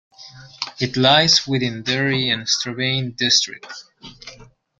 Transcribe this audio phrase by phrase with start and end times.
[0.79, 3.71] It lies within Derry and Strabane district.